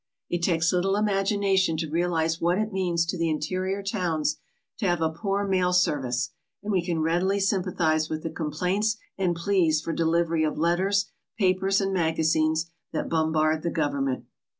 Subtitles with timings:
[0.31, 4.37] It takes little imagination to realize what it means to the interior towns
[4.79, 6.31] to have a poor mail service
[6.63, 11.79] and we can readily sympathize with the complaints and pleas for delivery of letters, papers,
[11.79, 14.25] and magazines that bombard the Government.